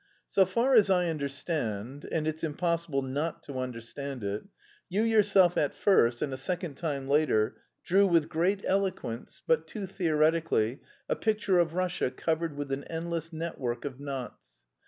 "So 0.27 0.47
far 0.47 0.73
as 0.73 0.89
I 0.89 1.09
understand 1.09 2.09
and 2.11 2.25
it's 2.25 2.43
impossible 2.43 3.03
not 3.03 3.43
to 3.43 3.59
understand 3.59 4.23
it 4.23 4.41
you 4.89 5.03
yourself 5.03 5.57
at 5.57 5.75
first 5.75 6.23
and 6.23 6.33
a 6.33 6.37
second 6.37 6.73
time 6.73 7.07
later, 7.07 7.57
drew 7.83 8.07
with 8.07 8.27
great 8.27 8.61
eloquence, 8.65 9.43
but 9.45 9.67
too 9.67 9.85
theoretically, 9.85 10.79
a 11.07 11.15
picture 11.15 11.59
of 11.59 11.75
Russia 11.75 12.09
covered 12.09 12.57
with 12.57 12.71
an 12.71 12.83
endless 12.85 13.31
network 13.31 13.85
of 13.85 13.99
knots. 13.99 14.65